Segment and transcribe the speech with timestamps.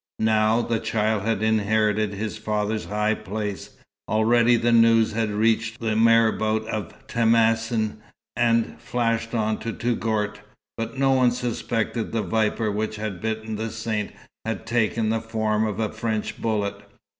[0.17, 3.77] Now, the child had inherited his father's high place.
[4.09, 7.97] Already the news had reached the marabout of Temacin,
[8.35, 10.39] and flashed on to Touggourt.
[10.75, 14.11] But no one suspected that the viper which had bitten the Saint
[14.43, 16.81] had taken the form of a French bullet.